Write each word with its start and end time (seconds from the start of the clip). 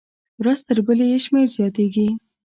ورځ 0.41 0.59
تر 0.67 0.77
بلې 0.85 1.05
یې 1.11 1.19
شمېر 1.25 1.47
زیاتېږي. 1.57 2.07